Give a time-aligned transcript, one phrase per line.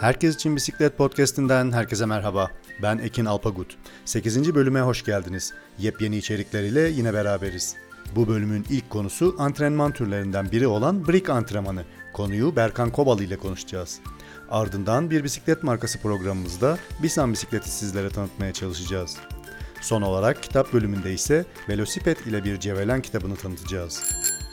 [0.00, 2.50] Herkes için Bisiklet Podcast'inden herkese merhaba.
[2.82, 3.76] Ben Ekin Alpagut.
[4.04, 4.54] 8.
[4.54, 5.54] bölüme hoş geldiniz.
[5.78, 7.76] Yepyeni içerikleriyle yine beraberiz.
[8.16, 11.84] Bu bölümün ilk konusu antrenman türlerinden biri olan brick antrenmanı.
[12.12, 14.00] Konuyu Berkan Kobalı ile konuşacağız.
[14.50, 19.16] Ardından bir bisiklet markası programımızda Bisan bisikleti sizlere tanıtmaya çalışacağız.
[19.80, 24.02] Son olarak kitap bölümünde ise Velosiped ile bir Cevelen kitabını tanıtacağız.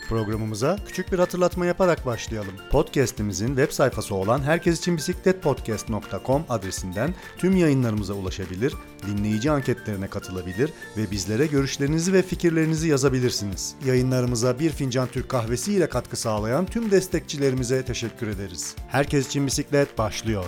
[0.09, 2.53] Programımıza küçük bir hatırlatma yaparak başlayalım.
[2.71, 8.73] Podcast'imizin web sayfası olan herkesiçinbisikletpodcast.com adresinden tüm yayınlarımıza ulaşabilir,
[9.07, 13.75] dinleyici anketlerine katılabilir ve bizlere görüşlerinizi ve fikirlerinizi yazabilirsiniz.
[13.85, 18.75] Yayınlarımıza bir fincan Türk kahvesi ile katkı sağlayan tüm destekçilerimize teşekkür ederiz.
[18.87, 20.45] Herkes için bisiklet başlıyor.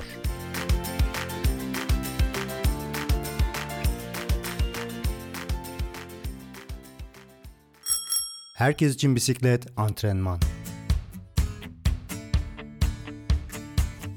[8.60, 10.40] Herkes için bisiklet antrenman.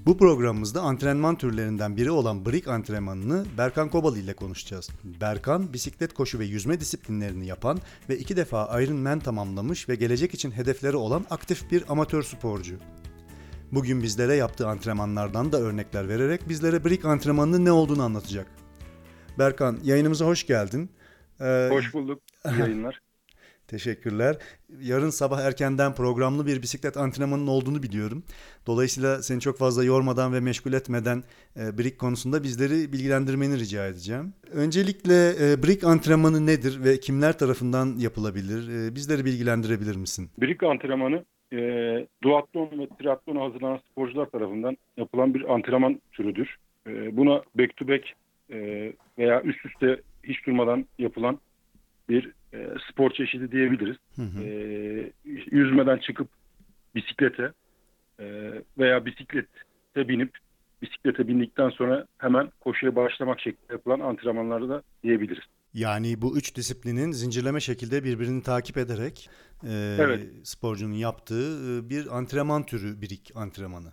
[0.07, 4.91] Bu programımızda antrenman türlerinden biri olan brick antrenmanını Berkan Kobalı ile konuşacağız.
[5.21, 10.51] Berkan, bisiklet, koşu ve yüzme disiplinlerini yapan ve iki defa Ironman tamamlamış ve gelecek için
[10.51, 12.77] hedefleri olan aktif bir amatör sporcu.
[13.73, 18.47] Bugün bizlere yaptığı antrenmanlardan da örnekler vererek bizlere brick antrenmanının ne olduğunu anlatacak.
[19.39, 20.91] Berkan, yayınımıza hoş geldin.
[21.41, 22.23] Ee, hoş bulduk.
[22.59, 23.01] Yayınlar.
[23.73, 24.37] Teşekkürler.
[24.83, 28.23] Yarın sabah erkenden programlı bir bisiklet antrenmanının olduğunu biliyorum.
[28.67, 31.23] Dolayısıyla seni çok fazla yormadan ve meşgul etmeden
[31.57, 34.35] e, brick konusunda bizleri bilgilendirmeni rica edeceğim.
[34.53, 38.61] Öncelikle e, brick antrenmanı nedir ve kimler tarafından yapılabilir?
[38.69, 40.31] E, bizleri bilgilendirebilir misin?
[40.41, 41.59] Brick antrenmanı e,
[42.23, 46.57] duatlon ve triatlona hazırlanan sporcular tarafından yapılan bir antrenman türüdür.
[46.87, 48.05] E, buna back to back
[48.51, 51.39] e, veya üst üste hiç durmadan yapılan
[52.09, 53.97] bir e, spor çeşidi diyebiliriz.
[54.17, 54.43] Hı hı.
[54.43, 55.13] E,
[55.51, 56.29] yüzmeden çıkıp
[56.95, 57.53] bisiklete
[58.21, 60.39] e, veya bisiklete binip
[60.83, 65.45] bisiklete bindikten sonra hemen koşuya başlamak şeklinde yapılan antrenmanları da diyebiliriz.
[65.75, 69.31] Yani bu üç disiplinin zincirleme şekilde birbirini takip ederek
[69.65, 70.27] e, evet.
[70.45, 73.93] sporcunun yaptığı e, bir antrenman türü birik antrenmanı.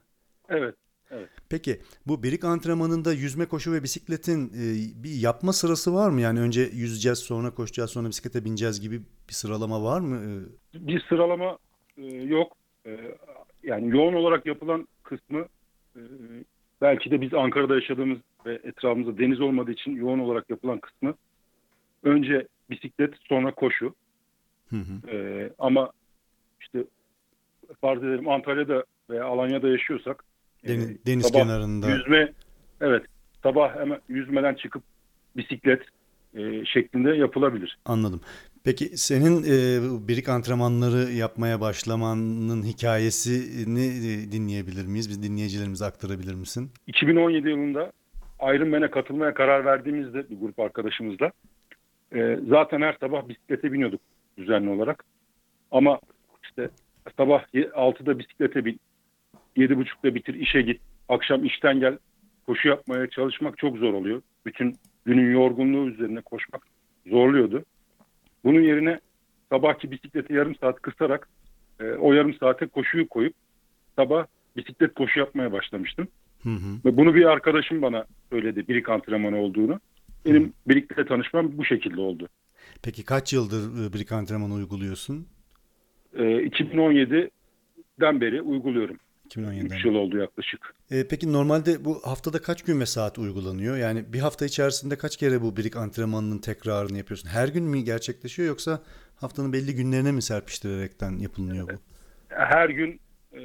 [0.50, 0.76] Evet,
[1.12, 1.30] Evet.
[1.50, 4.64] Peki bu birik antrenmanında yüzme, koşu ve bisikletin e,
[5.04, 6.22] bir yapma sırası var mı?
[6.22, 9.00] Yani önce yüzeceğiz, sonra koşacağız, sonra bisiklete bineceğiz gibi
[9.30, 10.46] bir sıralama var mı?
[10.76, 11.58] E, bir sıralama
[11.98, 12.54] e, yok.
[12.86, 12.98] E,
[13.64, 15.46] yani yoğun olarak yapılan kısmı
[15.96, 16.02] e,
[16.82, 21.14] belki de biz Ankara'da yaşadığımız ve etrafımızda deniz olmadığı için yoğun olarak yapılan kısmı
[22.04, 23.94] önce bisiklet, sonra koşu.
[24.70, 25.12] Hı hı.
[25.12, 25.92] E, ama
[26.62, 26.84] işte
[27.82, 30.24] farz edelim Antalya'da veya Alanya'da yaşıyorsak
[30.68, 31.90] Deniz, ee, deniz sabah kenarında.
[31.90, 32.34] Yüzme,
[32.82, 33.04] evet.
[33.44, 34.84] Sabah hemen yüzmeden çıkıp
[35.38, 35.82] bisiklet
[36.34, 37.78] e, şeklinde yapılabilir.
[37.86, 38.22] Anladım.
[38.64, 45.10] Peki senin e, birik antrenmanları yapmaya başlamanın hikayesini e, dinleyebilir miyiz?
[45.10, 46.72] Biz dinleyicilerimize aktarabilir misin?
[46.88, 47.92] 2017 yılında
[48.42, 51.32] Ironman'e katılmaya karar verdiğimizde bir grup arkadaşımızla
[52.16, 54.02] e, zaten her sabah bisiklete biniyorduk
[54.38, 55.04] düzenli olarak.
[55.72, 56.00] Ama
[56.44, 56.70] işte
[57.18, 58.80] sabah 6'da bisiklete bin,
[59.60, 60.82] yedi buçukta bitir işe git.
[61.10, 61.98] Akşam işten gel.
[62.46, 64.22] Koşu yapmaya çalışmak çok zor oluyor.
[64.46, 64.76] Bütün
[65.06, 66.62] günün yorgunluğu üzerine koşmak
[67.08, 67.66] zorluyordu.
[68.44, 69.00] Bunun yerine
[69.50, 71.30] sabahki bisikleti yarım saat kısarak
[71.80, 73.34] e, o yarım saate koşuyu koyup
[73.96, 74.26] sabah
[74.56, 76.08] bisiklet koşu yapmaya başlamıştım.
[76.44, 76.86] Hı hı.
[76.86, 79.80] Ve bunu bir arkadaşım bana söyledi birik antrenmanı olduğunu.
[80.26, 80.52] Benim hı.
[80.68, 82.28] birlikte tanışmam bu şekilde oldu.
[82.84, 85.28] Peki kaç yıldır e, birik antrenmanı uyguluyorsun?
[86.14, 88.98] E, 2017'den beri uyguluyorum.
[89.36, 89.78] 2017'den.
[89.78, 90.74] 3 yıl oldu yaklaşık.
[90.92, 93.78] E, peki normalde bu haftada kaç gün ve saat uygulanıyor?
[93.78, 97.30] Yani bir hafta içerisinde kaç kere bu birik antrenmanının tekrarını yapıyorsun?
[97.30, 98.82] Her gün mü gerçekleşiyor yoksa
[99.16, 101.78] haftanın belli günlerine mi serpiştirerekten yapılıyor bu?
[102.30, 103.00] Her gün
[103.34, 103.42] e,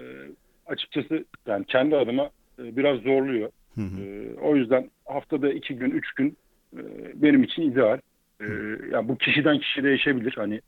[0.66, 3.50] açıkçası yani kendi adıma e, biraz zorluyor.
[3.74, 4.02] Hı hı.
[4.02, 6.36] E, o yüzden haftada iki gün, üç gün
[6.76, 6.82] e,
[7.14, 7.98] benim için ideal.
[8.40, 8.46] E,
[8.92, 10.32] yani bu kişiden kişiye değişebilir.
[10.36, 10.60] Hani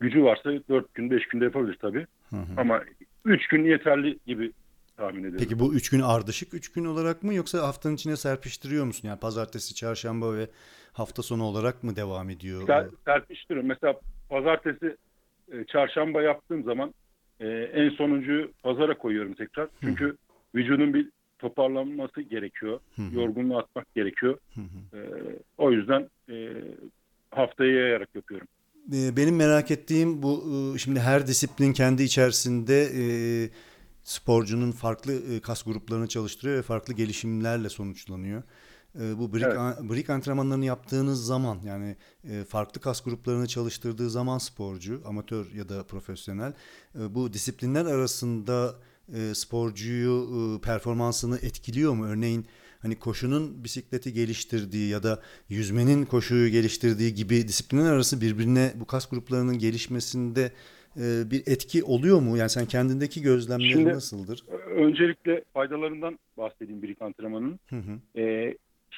[0.00, 2.06] gücü varsa dört gün, beş günde yapabilir tabii.
[2.30, 2.52] Hı hı.
[2.56, 2.82] Ama
[3.24, 4.52] 3 gün yeterli gibi
[4.96, 5.38] tahmin ediyorum.
[5.38, 9.08] Peki bu 3 gün ardışık 3 gün olarak mı yoksa haftanın içine serpiştiriyor musun?
[9.08, 10.48] Yani pazartesi, çarşamba ve
[10.92, 12.66] hafta sonu olarak mı devam ediyor?
[12.66, 13.68] Ser, serpiştiriyorum.
[13.68, 14.96] Mesela pazartesi,
[15.52, 16.94] e, çarşamba yaptığım zaman
[17.40, 19.68] e, en sonuncuyu pazara koyuyorum tekrar.
[19.80, 20.16] Çünkü Hı.
[20.54, 22.80] vücudun bir toparlanması gerekiyor.
[22.96, 23.14] Hı hı.
[23.14, 24.38] Yorgunluğu atmak gerekiyor.
[24.54, 24.98] Hı hı.
[24.98, 25.00] E,
[25.58, 26.52] o yüzden e,
[27.30, 28.48] haftaya yayarak yapıyorum.
[28.92, 30.44] Ee, benim merak ettiğim bu
[30.74, 33.04] e, şimdi her disiplin kendi içerisinde e,
[34.04, 38.42] sporcunun farklı e, kas gruplarını çalıştırıyor ve farklı gelişimlerle sonuçlanıyor.
[38.94, 39.90] Bu brick, evet.
[39.90, 41.96] brick antrenmanlarını yaptığınız zaman yani
[42.48, 46.52] farklı kas gruplarını çalıştırdığı zaman sporcu, amatör ya da profesyonel
[46.94, 48.74] bu disiplinler arasında
[49.34, 52.06] sporcuyu performansını etkiliyor mu?
[52.06, 52.46] Örneğin
[52.82, 59.10] hani koşunun bisikleti geliştirdiği ya da yüzmenin koşuyu geliştirdiği gibi disiplinler arası birbirine bu kas
[59.10, 60.52] gruplarının gelişmesinde
[60.96, 62.36] e, bir etki oluyor mu?
[62.36, 64.44] Yani sen kendindeki gözlemlerin Şimdi- nasıldır?
[64.66, 67.60] Öncelikle faydalarından bahsedeyim birik antrenmanının.
[67.70, 68.20] Hı hı.
[68.20, 68.54] E,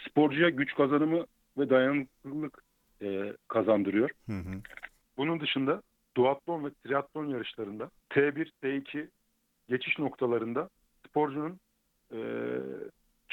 [0.09, 1.27] sporcuya güç kazanımı
[1.59, 2.63] ve dayanıklılık
[3.03, 4.11] e, kazandırıyor.
[4.27, 4.61] Hı hı.
[5.17, 5.83] Bunun dışında
[6.17, 9.09] duatlon ve triatlon yarışlarında T1, T2
[9.69, 10.69] geçiş noktalarında
[11.09, 11.61] sporcunun
[12.13, 12.19] e,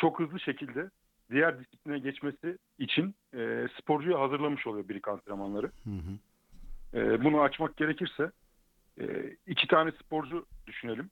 [0.05, 0.89] çok hızlı şekilde
[1.31, 5.71] diğer disipline geçmesi için e, sporcuyu hazırlamış oluyor birik antrenmanları.
[5.83, 6.99] Hı hı.
[6.99, 8.31] E, bunu açmak gerekirse
[8.99, 9.05] e,
[9.47, 11.09] iki tane sporcu düşünelim.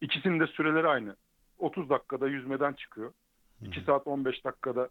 [0.00, 1.16] İkisinin de süreleri aynı.
[1.58, 3.12] 30 dakikada yüzmeden çıkıyor.
[3.62, 4.88] 2 saat 15 dakikada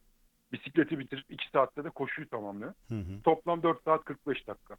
[0.51, 2.73] bisikleti bitirip 2 saatte de koşuyu tamamlıyor.
[2.87, 3.21] Hı hı.
[3.23, 4.75] Toplam 4 saat 45 dakika.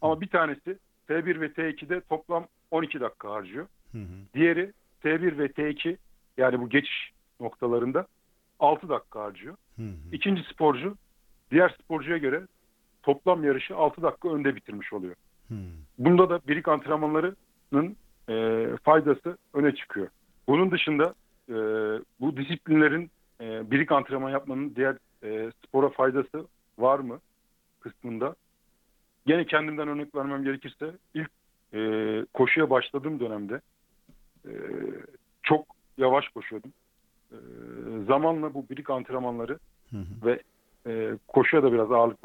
[0.00, 0.78] Ama bir tanesi
[1.08, 3.66] T1 ve T2'de toplam 12 dakika harcıyor.
[3.92, 4.34] Hı hı.
[4.34, 4.72] Diğeri
[5.04, 5.96] T1 ve T2
[6.36, 8.06] yani bu geçiş noktalarında
[8.58, 9.56] 6 dakika harcıyor.
[9.76, 9.94] Hı hı.
[10.12, 10.96] İkinci sporcu
[11.50, 12.46] diğer sporcuya göre
[13.02, 15.14] toplam yarışı 6 dakika önde bitirmiş oluyor.
[15.48, 15.54] Hı.
[15.98, 17.96] Bunda da birik antrenmanlarının
[18.28, 20.08] e, faydası öne çıkıyor.
[20.48, 21.14] Bunun dışında
[21.48, 21.54] e,
[22.20, 23.10] bu disiplinlerin
[23.40, 26.46] e, birik antrenman yapmanın diğer e, spora faydası
[26.78, 27.20] var mı
[27.80, 28.34] kısmında?
[29.26, 31.30] Gene kendimden örnek vermem gerekirse ilk
[31.74, 31.80] e,
[32.34, 33.60] koşuya başladığım dönemde
[34.44, 34.52] e,
[35.42, 35.66] çok
[35.98, 36.72] yavaş koşuyordum.
[37.32, 37.36] E,
[38.06, 39.58] zamanla bu birik antrenmanları
[39.90, 40.26] Hı hı.
[40.26, 40.42] ve
[40.86, 42.18] e, koşuya da biraz ağırlık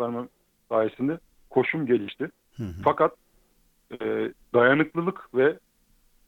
[0.70, 1.20] sayesinde
[1.50, 2.30] koşum gelişti.
[2.58, 2.82] Hı hı.
[2.84, 3.14] Fakat
[3.92, 3.98] e,
[4.54, 5.60] dayanıklılık ve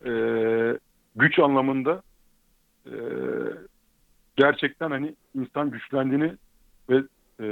[0.06, 0.12] e,
[1.16, 2.02] güç anlamında
[2.86, 2.96] e,
[4.36, 6.38] gerçekten hani insan güçlendiğini
[6.90, 6.96] ve
[7.40, 7.46] e,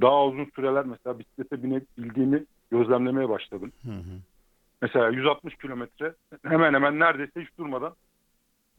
[0.00, 3.72] daha uzun süreler mesela bisiklete binebildiğini gözlemlemeye başladım.
[3.82, 4.20] Hı hı.
[4.82, 7.94] Mesela 160 kilometre hemen hemen neredeyse hiç durmadan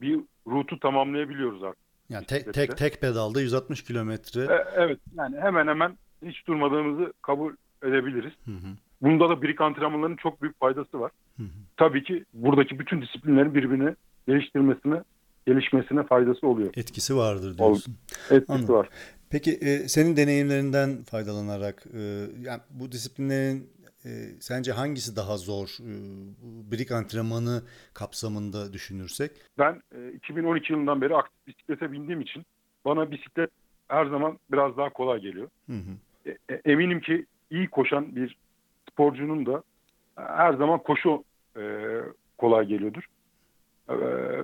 [0.00, 1.87] bir rutu tamamlayabiliyoruz artık.
[2.08, 4.40] Yani tek tek tek pedalda 160 kilometre.
[4.42, 7.52] E, evet yani hemen hemen hiç durmadığımızı kabul
[7.82, 8.32] edebiliriz.
[8.44, 8.76] Hı hı.
[9.02, 11.10] Bunda da birik antrenmanlarının çok büyük faydası var.
[11.36, 11.48] Hı hı.
[11.76, 13.94] tabii ki buradaki bütün disiplinlerin birbirini
[14.28, 15.02] geliştirmesine,
[15.46, 16.70] gelişmesine faydası oluyor.
[16.76, 17.94] Etkisi vardır diyorsun.
[18.30, 18.74] Etkisi Anladım.
[18.74, 18.88] var.
[19.30, 22.00] Peki e, senin deneyimlerinden faydalanarak e,
[22.42, 23.70] yani bu disiplinlerin
[24.04, 24.10] e,
[24.40, 25.68] sence hangisi daha zor?
[25.80, 25.92] E,
[26.42, 27.62] bu birik antrenmanı
[27.94, 29.30] kapsamında düşünürsek.
[29.58, 32.46] Ben e, 2012 yılından beri aktif bisiklete bindiğim için
[32.84, 33.50] bana bisiklet
[33.88, 35.48] her zaman biraz daha kolay geliyor.
[35.66, 36.30] Hı hı.
[36.30, 38.36] E, e, eminim ki iyi koşan bir
[38.90, 39.62] sporcunun da
[40.16, 41.24] her zaman koşu
[41.56, 41.62] e,
[42.38, 43.02] kolay geliyordur.
[43.90, 43.94] E,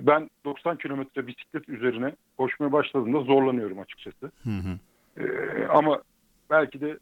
[0.07, 4.31] ben 90 kilometre bisiklet üzerine koşmaya başladığımda zorlanıyorum açıkçası.
[4.43, 4.79] Hı hı.
[5.69, 6.01] Ama
[6.49, 6.97] belki de e,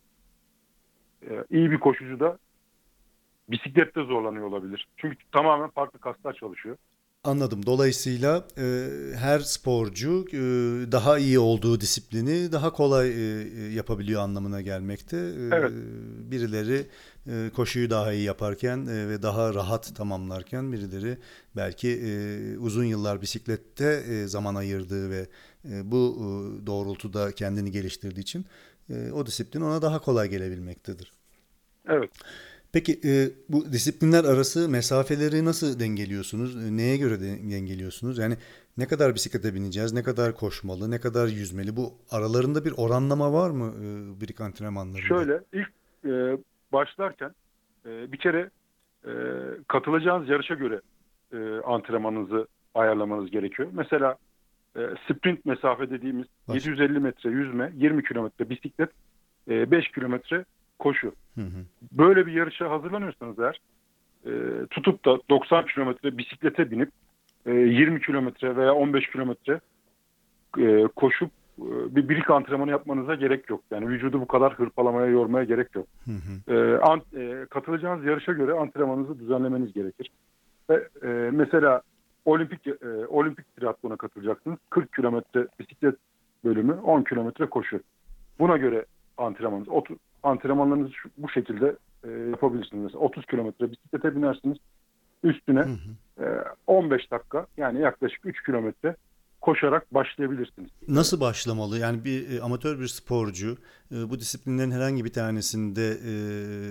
[1.51, 2.37] iyi bir koşucu da
[3.49, 4.87] bisiklette zorlanıyor olabilir.
[4.97, 6.77] Çünkü tamamen farklı kaslar çalışıyor.
[7.25, 7.65] Anladım.
[7.65, 10.37] Dolayısıyla e, her sporcu e,
[10.91, 15.17] daha iyi olduğu disiplini daha kolay e, e, yapabiliyor anlamına gelmekte.
[15.17, 15.71] E, Evet.
[16.31, 16.85] Birileri
[17.27, 21.17] e, koşuyu daha iyi yaparken e, ve daha rahat tamamlarken birileri
[21.55, 25.27] belki e, uzun yıllar bisiklette e, zaman ayırdığı ve
[25.69, 26.25] e, bu e,
[26.67, 28.45] doğrultuda kendini geliştirdiği için
[28.89, 31.11] e, o disiplin ona daha kolay gelebilmektedir.
[31.87, 32.09] Evet.
[32.73, 36.55] Peki e, bu disiplinler arası mesafeleri nasıl dengeliyorsunuz?
[36.65, 38.17] E, Neye göre de- dengeliyorsunuz?
[38.17, 38.37] Yani
[38.77, 41.75] ne kadar bisiklete bineceğiz, ne kadar koşmalı, ne kadar yüzmeli?
[41.75, 45.07] Bu aralarında bir oranlama var mı e, birik antrenmanlarında?
[45.07, 45.69] Şöyle ilk
[46.05, 46.37] e,
[46.73, 47.31] başlarken
[47.85, 48.49] e, bir kere
[49.05, 49.11] e,
[49.67, 50.81] katılacağınız yarışa göre
[51.33, 53.69] e, antrenmanınızı ayarlamanız gerekiyor.
[53.73, 54.17] Mesela
[54.77, 58.89] e, sprint mesafe dediğimiz Baş- 750 metre yüzme, 20 kilometre bisiklet,
[59.49, 60.45] e, 5 kilometre
[60.79, 61.11] koşu.
[61.35, 61.65] Hı hı.
[61.91, 63.59] böyle bir yarışa hazırlanıyorsanız eğer
[64.25, 66.89] e, tutup da 90 kilometre bisiklete binip
[67.45, 69.59] e, 20 kilometre veya 15 kilometre
[70.59, 73.61] e, koşup e, bir birik antrenmanı yapmanıza gerek yok.
[73.71, 75.87] Yani vücudu bu kadar hırpalamaya, yormaya gerek yok.
[76.05, 76.53] Hı hı.
[76.53, 80.11] E, an- e, katılacağınız yarışa göre antrenmanınızı düzenlemeniz gerekir.
[80.69, 81.81] Ve e, mesela
[82.25, 82.73] olimpik e,
[83.07, 84.57] olimpik triatlona katılacaksınız.
[84.69, 85.95] 40 kilometre bisiklet
[86.45, 87.79] bölümü, 10 kilometre koşu.
[88.39, 88.85] Buna göre
[89.17, 92.83] antrenmanınız, otu- antrenmanlarınızı şu- bu şekilde e, yapabilirsiniz.
[92.83, 94.57] Mesela 30 kilometre bisiklete binersiniz.
[95.23, 95.77] Üstüne Hı
[96.23, 96.25] hı.
[96.25, 98.95] e, 15 dakika yani yaklaşık 3 kilometre
[99.41, 100.69] koşarak başlayabilirsiniz.
[100.87, 101.79] Nasıl başlamalı?
[101.79, 103.57] Yani bir e, amatör bir sporcu
[103.91, 106.13] e, bu disiplinlerin herhangi bir tanesinde e,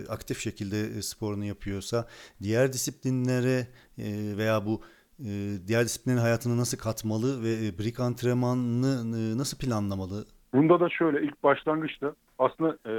[0.09, 2.07] aktif şekilde e, sporunu yapıyorsa
[2.43, 3.67] diğer disiplinlere
[3.99, 4.81] e, veya bu
[5.67, 10.25] diğer disiplinlerin hayatına nasıl katmalı ve e, birik antrenmanını e, nasıl planlamalı?
[10.55, 12.93] Bunda da şöyle ilk başlangıçta aslında e,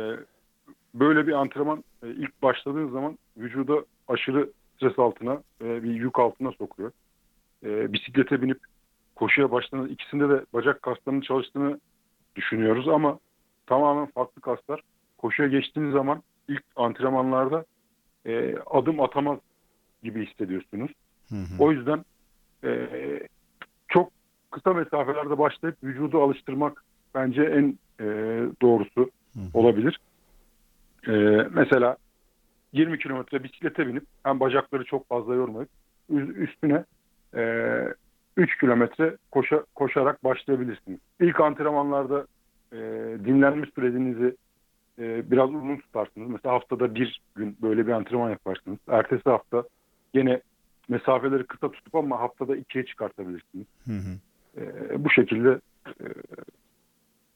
[0.93, 6.51] böyle bir antrenman e, ilk başladığın zaman vücuda aşırı stres altına e, bir yük altına
[6.51, 6.91] sokuyor.
[7.65, 8.59] e, bisiklete binip
[9.15, 11.79] koşuya başladığında ikisinde de bacak kaslarının çalıştığını
[12.35, 13.19] düşünüyoruz ama
[13.67, 14.81] tamamen farklı kaslar.
[15.17, 17.65] Koşuya geçtiğiniz zaman ilk antrenmanlarda
[18.25, 19.39] e, adım atamaz
[20.03, 20.91] gibi hissediyorsunuz.
[21.29, 21.63] Hı hı.
[21.63, 22.05] O yüzden
[22.63, 22.87] e,
[23.87, 24.11] çok
[24.51, 26.83] kısa mesafelerde başlayıp vücudu alıştırmak
[27.15, 28.05] bence en e,
[28.61, 29.99] doğrusu Hı olabilir.
[31.07, 31.11] E,
[31.53, 31.97] mesela
[32.73, 35.69] 20 kilometre bisiklete binip hem bacakları çok fazla yormayıp
[36.35, 36.83] üstüne
[37.35, 37.83] e,
[38.37, 40.99] 3 kilometre koşa, koşarak başlayabilirsiniz.
[41.19, 42.27] İlk antrenmanlarda
[42.71, 42.77] e,
[43.25, 44.35] dinlenme sürenizi
[44.99, 46.29] e, biraz uzun tutarsınız.
[46.29, 48.77] Mesela haftada bir gün böyle bir antrenman yaparsınız.
[48.87, 49.63] Ertesi hafta
[50.13, 50.41] yine
[50.89, 53.67] mesafeleri kısa tutup ama haftada ikiye çıkartabilirsiniz.
[53.85, 54.19] Hı hı.
[54.61, 56.05] E, bu şekilde e,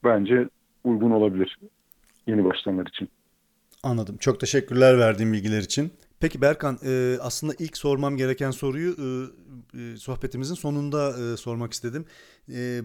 [0.04, 0.48] bence
[0.84, 1.58] uygun olabilir
[2.26, 3.08] yeni başlayanlar için.
[3.82, 4.16] Anladım.
[4.16, 5.92] Çok teşekkürler verdiğin bilgiler için.
[6.20, 9.08] Peki Berkan, e, aslında ilk sormam gereken soruyu e,
[9.78, 12.04] e, sohbetimizin sonunda e, sormak istedim.
[12.48, 12.80] E,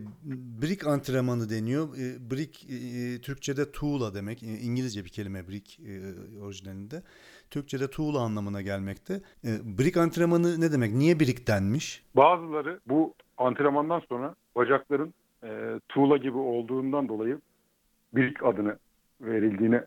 [0.61, 1.87] brick antrenmanı deniyor.
[1.97, 4.43] E, brick e, Türkçe'de tuğla demek.
[4.43, 5.93] E, İngilizce bir kelime brick e,
[6.39, 7.03] orijinalinde.
[7.49, 9.13] Türkçe'de tuğla anlamına gelmekte.
[9.45, 10.93] E, brick antrenmanı ne demek?
[10.93, 12.03] Niye brick denmiş?
[12.15, 15.13] Bazıları bu antrenmandan sonra bacakların
[15.43, 17.39] e, tuğla gibi olduğundan dolayı
[18.13, 18.77] birik adını
[19.21, 19.81] verildiğini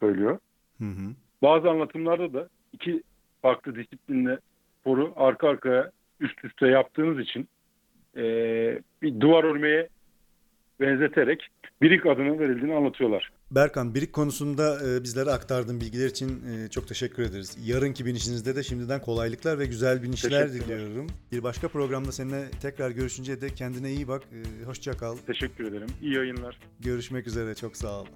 [0.00, 0.38] söylüyor.
[0.78, 1.14] Hı hı.
[1.42, 3.02] Bazı anlatımlarda da iki
[3.42, 4.38] farklı disiplinle
[4.80, 7.48] sporu arka arkaya üst üste yaptığınız için
[8.16, 8.22] e,
[9.02, 9.88] bir duvar örmeye
[10.80, 11.48] benzeterek
[11.82, 13.32] birik adının verildiğini anlatıyorlar.
[13.50, 17.58] Berkan, birik konusunda e, bizlere aktardığın bilgiler için e, çok teşekkür ederiz.
[17.64, 21.06] Yarınki binişinizde de şimdiden kolaylıklar ve güzel binişler diliyorum.
[21.32, 24.22] Bir başka programda seninle tekrar görüşünceye dek kendine iyi bak.
[24.22, 25.16] E, hoşça kal.
[25.16, 25.88] Teşekkür ederim.
[26.02, 26.58] İyi yayınlar.
[26.80, 27.54] Görüşmek üzere.
[27.54, 28.06] Çok sağ ol.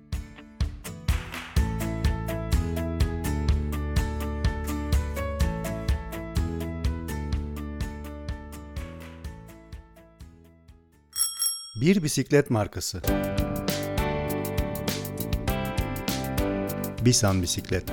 [11.83, 13.03] Bir bisiklet markası.
[17.05, 17.85] Bisan Bisiklet.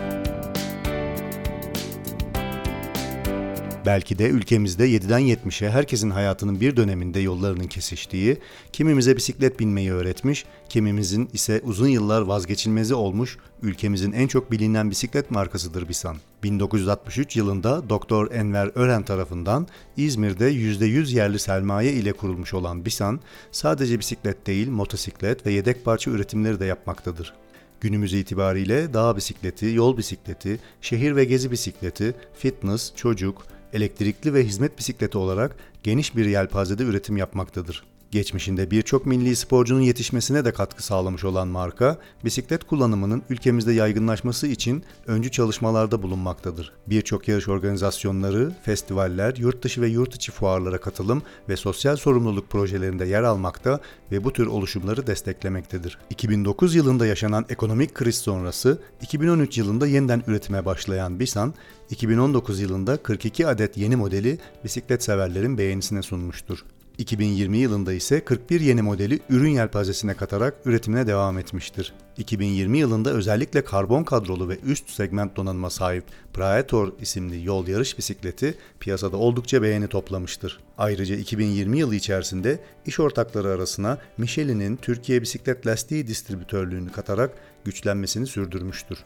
[3.90, 8.38] Belki de ülkemizde 7'den 70'e herkesin hayatının bir döneminde yollarının kesiştiği,
[8.74, 15.32] kimimize bisiklet binmeyi öğretmiş, kimimizin ise uzun yıllar vazgeçilmezi olmuş ülkemizin en çok bilinen bisiklet
[15.32, 16.18] markasıdır Bisan.
[16.44, 19.68] 1963 yılında Doktor Enver Ören tarafından
[19.98, 23.20] İzmir'de %100 yerli sermaye ile kurulmuş olan Bisan,
[23.52, 27.34] sadece bisiklet değil motosiklet ve yedek parça üretimleri de yapmaktadır.
[27.82, 34.78] Günümüz itibariyle dağ bisikleti, yol bisikleti, şehir ve gezi bisikleti, fitness, çocuk, elektrikli ve hizmet
[34.78, 37.84] bisikleti olarak geniş bir yelpazede üretim yapmaktadır.
[38.12, 44.84] Geçmişinde birçok milli sporcunun yetişmesine de katkı sağlamış olan marka, bisiklet kullanımının ülkemizde yaygınlaşması için
[45.08, 46.74] öncü çalışmalarda bulunmaktadır.
[46.88, 53.06] Birçok yarış organizasyonları, festivaller, yurt dışı ve yurt içi fuarlara katılım ve sosyal sorumluluk projelerinde
[53.06, 53.80] yer almakta
[54.12, 55.98] ve bu tür oluşumları desteklemektedir.
[56.10, 61.54] 2009 yılında yaşanan ekonomik kriz sonrası 2013 yılında yeniden üretime başlayan Bisan,
[61.90, 66.66] 2019 yılında 42 adet yeni modeli bisiklet severlerin beğenisine sunmuştur.
[67.00, 71.94] 2020 yılında ise 41 yeni modeli ürün yelpazesine katarak üretimine devam etmiştir.
[72.18, 76.04] 2020 yılında özellikle karbon kadrolu ve üst segment donanıma sahip
[76.34, 80.60] Praetor isimli yol yarış bisikleti piyasada oldukça beğeni toplamıştır.
[80.78, 87.32] Ayrıca 2020 yılı içerisinde iş ortakları arasına Michelin'in Türkiye bisiklet lastiği distribütörlüğünü katarak
[87.66, 88.98] güçlenmesini sürdürmüştür.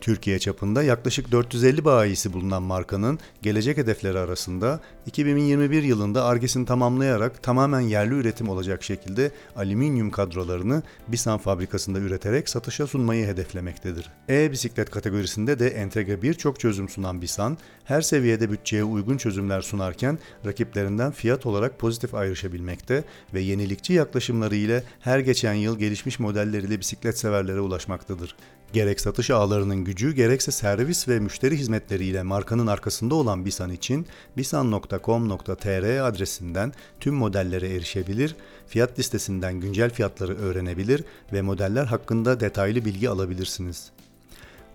[0.00, 7.80] Türkiye çapında yaklaşık 450 bayisi bulunan markanın gelecek hedefleri arasında 2021 yılında argesini tamamlayarak tamamen
[7.80, 14.10] yerli üretim olacak şekilde alüminyum kadrolarını Bisan fabrikasında üreterek satışa sunmayı hedeflemektedir.
[14.28, 21.12] E-bisiklet kategorisinde de entegre birçok çözüm sunan Bisan, her seviyede bütçeye uygun çözümler sunarken rakiplerinden
[21.12, 23.04] fiyat olarak pozitif ayrışabilmekte
[23.34, 28.36] ve yenilikçi yaklaşımları ile her geçen yıl gelişmiş modelleriyle bisiklet severlere ulaşmaktadır.
[28.72, 36.06] Gerek satış ağlarının gücü gerekse servis ve müşteri hizmetleriyle markanın arkasında olan Bisan için bisan.com.tr
[36.06, 38.36] adresinden tüm modellere erişebilir,
[38.66, 43.90] fiyat listesinden güncel fiyatları öğrenebilir ve modeller hakkında detaylı bilgi alabilirsiniz.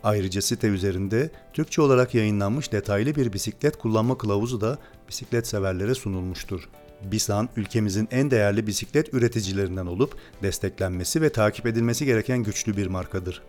[0.03, 4.77] Ayrıca site üzerinde Türkçe olarak yayınlanmış detaylı bir bisiklet kullanma kılavuzu da
[5.09, 6.69] bisiklet severlere sunulmuştur.
[7.11, 13.41] Bisan ülkemizin en değerli bisiklet üreticilerinden olup desteklenmesi ve takip edilmesi gereken güçlü bir markadır.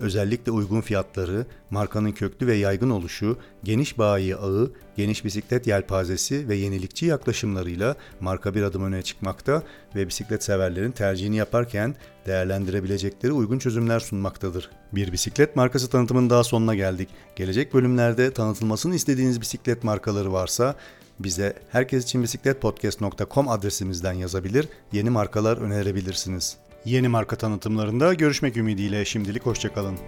[0.00, 6.56] Özellikle uygun fiyatları, markanın köklü ve yaygın oluşu, geniş bayi ağı, geniş bisiklet yelpazesi ve
[6.56, 9.62] yenilikçi yaklaşımlarıyla marka bir adım öne çıkmakta
[9.94, 11.94] ve bisiklet severlerin tercihini yaparken
[12.26, 14.70] değerlendirebilecekleri uygun çözümler sunmaktadır.
[14.92, 17.08] Bir bisiklet markası tanıtımının daha sonuna geldik.
[17.36, 20.76] Gelecek bölümlerde tanıtılmasını istediğiniz bisiklet markaları varsa
[21.18, 26.56] Bize herkes için bisiklet podcast.com adresimizden yazabilir, yeni markalar önerebilirsiniz.
[26.84, 29.98] Yeni marka tanıtımlarında görüşmek ümidiyle şimdilik hoşçakalın.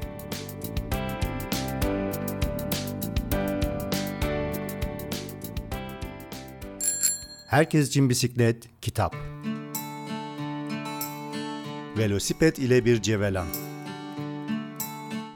[7.46, 9.16] Herkes için bisiklet, kitap.
[11.98, 13.46] Velosiped ile bir cevelan.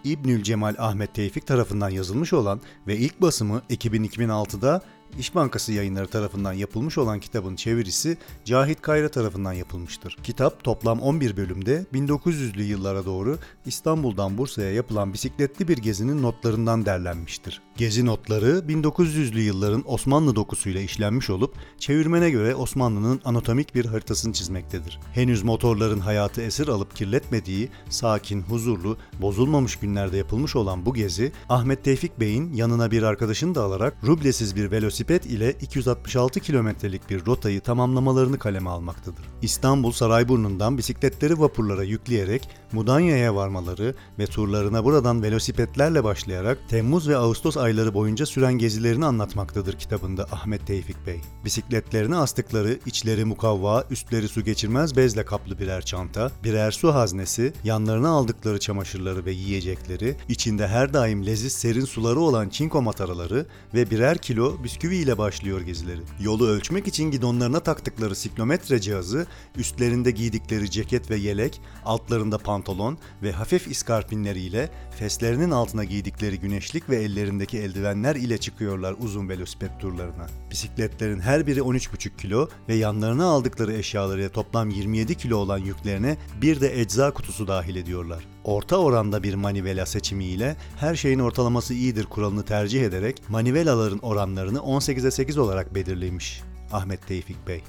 [0.04, 4.82] İbnül Cemal Ahmet Tevfik tarafından yazılmış olan ve ilk basımı 2006'da
[5.18, 10.16] İş Bankası yayınları tarafından yapılmış olan kitabın çevirisi Cahit Kayra tarafından yapılmıştır.
[10.22, 17.62] Kitap toplam 11 bölümde 1900'lü yıllara doğru İstanbul'dan Bursa'ya yapılan bisikletli bir gezinin notlarından derlenmiştir.
[17.76, 25.00] Gezi notları 1900'lü yılların Osmanlı dokusuyla işlenmiş olup çevirmene göre Osmanlı'nın anatomik bir haritasını çizmektedir.
[25.12, 31.84] Henüz motorların hayatı esir alıp kirletmediği, sakin, huzurlu, bozulmamış günlerde yapılmış olan bu gezi, Ahmet
[31.84, 37.60] Tevfik Bey'in yanına bir arkadaşını da alarak rublesiz bir velosiped ile 266 kilometrelik bir rotayı
[37.60, 39.24] tamamlamalarını kaleme almaktadır.
[39.42, 47.56] İstanbul Sarayburnu'ndan bisikletleri vapurlara yükleyerek Mudanya'ya varmaları ve turlarına buradan velosipedlerle başlayarak Temmuz ve Ağustos
[47.56, 51.20] ayları boyunca süren gezilerini anlatmaktadır kitabında Ahmet Tevfik Bey.
[51.44, 58.08] Bisikletlerini astıkları içleri mukavva, üstleri su geçirmez bezle kaplı birer çanta, birer su haznesi, yanlarına
[58.08, 64.18] aldıkları çamaşırları ve yiyecekleri, içinde her daim leziz serin suları olan çinko mataraları ve birer
[64.18, 66.00] kilo bisküvi ile başlıyor gezileri.
[66.20, 73.32] Yolu ölçmek için gidonlarına taktıkları siklometre cihazı, üstlerinde giydikleri ceket ve yelek, altlarında pantolon ve
[73.32, 80.26] hafif iskarpinleriyle feslerinin altına giydikleri güneşlik ve ellerindeki eldivenler ile çıkıyorlar uzun velosiped turlarına.
[80.50, 86.60] Bisikletlerin her biri 13,5 kilo ve yanlarına aldıkları eşyaları toplam 27 kilo olan yüklerine bir
[86.60, 88.24] de ecza kutusu dahil ediyorlar.
[88.44, 95.10] Orta oranda bir manivela seçimiyle her şeyin ortalaması iyidir kuralını tercih ederek manivelaların oranlarını 18'e
[95.10, 96.42] 8 olarak belirlemiş
[96.72, 97.62] Ahmet Tevfik Bey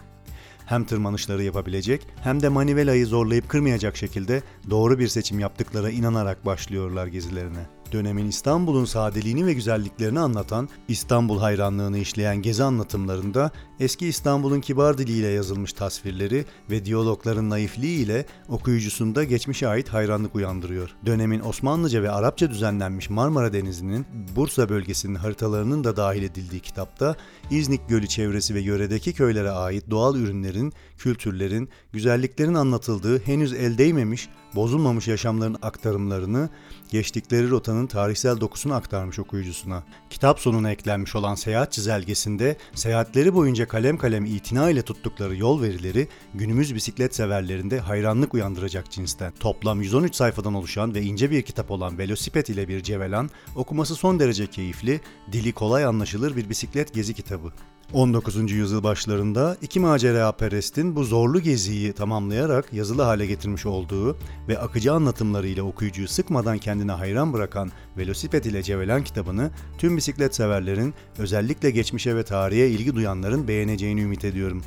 [0.65, 7.07] hem tırmanışları yapabilecek hem de manivelayı zorlayıp kırmayacak şekilde doğru bir seçim yaptıklara inanarak başlıyorlar
[7.07, 7.80] gezilerine.
[7.91, 15.27] Dönemin İstanbul'un sadeliğini ve güzelliklerini anlatan, İstanbul hayranlığını işleyen gezi anlatımlarında eski İstanbul'un kibar diliyle
[15.27, 20.89] yazılmış tasvirleri ve diyalogların naifliği ile okuyucusunda geçmişe ait hayranlık uyandırıyor.
[21.05, 27.15] Dönemin Osmanlıca ve Arapça düzenlenmiş Marmara Denizi'nin Bursa bölgesinin haritalarının da dahil edildiği kitapta
[27.51, 34.29] İznik Gölü çevresi ve yöredeki köylere ait doğal ürünlerin, kültürlerin, güzelliklerin anlatıldığı henüz el değmemiş,
[34.55, 36.49] bozulmamış yaşamların aktarımlarını,
[36.89, 39.83] geçtikleri rotanın tarihsel dokusunu aktarmış okuyucusuna.
[40.09, 46.07] Kitap sonuna eklenmiş olan seyahat çizelgesinde seyahatleri boyunca kalem kalem itina ile tuttukları yol verileri
[46.33, 49.33] günümüz bisiklet severlerinde hayranlık uyandıracak cinsten.
[49.39, 54.19] Toplam 113 sayfadan oluşan ve ince bir kitap olan Velosiped ile bir cevelan, okuması son
[54.19, 57.51] derece keyifli, dili kolay anlaşılır bir bisiklet gezi kitabı.
[57.93, 58.51] 19.
[58.51, 64.17] yüzyıl başlarında iki macera perestin bu zorlu geziyi tamamlayarak yazılı hale getirmiş olduğu
[64.47, 70.93] ve akıcı anlatımlarıyla okuyucuyu sıkmadan kendine hayran bırakan Velosiped ile Cevelan kitabını tüm bisiklet severlerin
[71.17, 74.63] özellikle geçmişe ve tarihe ilgi duyanların beğeneceğini ümit ediyorum.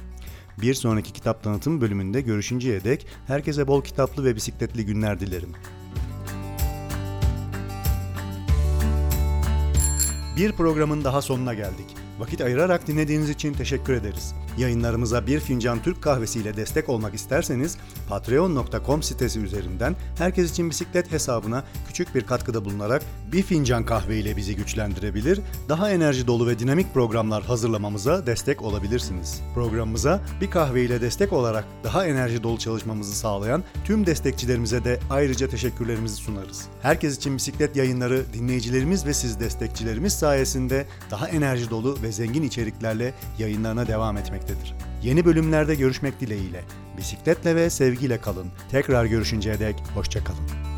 [0.61, 5.53] Bir sonraki kitap tanıtım bölümünde görüşünceye dek herkese bol kitaplı ve bisikletli günler dilerim.
[10.37, 12.04] Bir programın daha sonuna geldik.
[12.19, 14.35] Vakit ayırarak dinlediğiniz için teşekkür ederiz.
[14.59, 17.77] Yayınlarımıza bir fincan Türk kahvesiyle destek olmak isterseniz
[18.09, 24.37] patreon.com sitesi üzerinden Herkes için Bisiklet hesabına küçük bir katkıda bulunarak bir fincan kahve ile
[24.37, 29.41] bizi güçlendirebilir, daha enerji dolu ve dinamik programlar hazırlamamıza destek olabilirsiniz.
[29.55, 35.49] Programımıza bir kahve ile destek olarak daha enerji dolu çalışmamızı sağlayan tüm destekçilerimize de ayrıca
[35.49, 36.67] teşekkürlerimizi sunarız.
[36.83, 43.15] Herkes için Bisiklet yayınları dinleyicilerimiz ve siz destekçilerimiz sayesinde daha enerji dolu ve zengin içeriklerle
[43.39, 44.75] yayınlarına devam etmektedir.
[45.03, 46.61] Yeni bölümlerde görüşmek dileğiyle.
[46.99, 48.47] Bisikletle ve sevgiyle kalın.
[48.71, 50.74] Tekrar görüşünceye dek hoşçakalın.